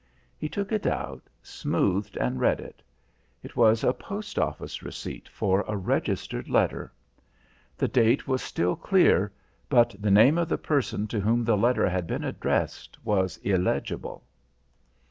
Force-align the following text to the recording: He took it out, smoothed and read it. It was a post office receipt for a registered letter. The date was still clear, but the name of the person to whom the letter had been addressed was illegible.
He 0.35 0.49
took 0.49 0.71
it 0.71 0.87
out, 0.87 1.29
smoothed 1.43 2.17
and 2.17 2.39
read 2.39 2.59
it. 2.59 2.81
It 3.43 3.55
was 3.55 3.83
a 3.83 3.93
post 3.93 4.39
office 4.39 4.81
receipt 4.81 5.29
for 5.29 5.63
a 5.67 5.77
registered 5.77 6.49
letter. 6.49 6.91
The 7.77 7.87
date 7.87 8.27
was 8.27 8.41
still 8.41 8.75
clear, 8.75 9.31
but 9.69 9.95
the 9.99 10.09
name 10.09 10.39
of 10.39 10.49
the 10.49 10.57
person 10.57 11.05
to 11.09 11.19
whom 11.19 11.43
the 11.43 11.55
letter 11.55 11.87
had 11.87 12.07
been 12.07 12.23
addressed 12.23 12.97
was 13.05 13.37
illegible. 13.43 14.23